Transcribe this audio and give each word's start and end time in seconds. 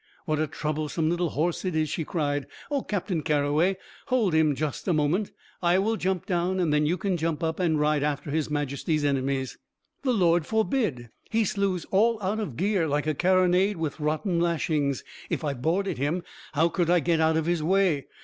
"What 0.25 0.39
a 0.39 0.47
troublesome 0.47 1.11
little 1.11 1.29
horse 1.29 1.63
it 1.63 1.75
is!" 1.75 1.87
she 1.87 2.03
cried. 2.03 2.47
"O 2.71 2.81
Captain 2.81 3.21
Carroway, 3.21 3.77
hold 4.07 4.33
him 4.33 4.55
just 4.55 4.87
a 4.87 4.93
moment. 4.93 5.31
I 5.61 5.77
will 5.77 5.95
jump 5.95 6.25
down, 6.25 6.59
and 6.59 6.73
then 6.73 6.87
you 6.87 6.97
can 6.97 7.17
jump 7.17 7.43
up, 7.43 7.59
and 7.59 7.79
ride 7.79 8.01
after 8.01 8.31
all 8.31 8.33
his 8.35 8.49
Majesty's 8.49 9.05
enemies." 9.05 9.59
"The 10.01 10.11
Lord 10.11 10.47
forbid! 10.47 11.09
He 11.29 11.45
slews 11.45 11.85
all 11.91 12.19
out 12.19 12.39
of 12.39 12.57
gear, 12.57 12.87
like 12.87 13.05
a 13.05 13.13
carronade 13.13 13.77
with 13.77 13.99
rotten 13.99 14.39
lashings. 14.39 15.03
If 15.29 15.43
I 15.43 15.53
boarded 15.53 15.99
him, 15.99 16.23
how 16.53 16.69
could 16.69 16.89
I 16.89 16.99
get 16.99 17.19
out 17.19 17.37
of 17.37 17.45
his 17.45 17.61
way? 17.61 18.07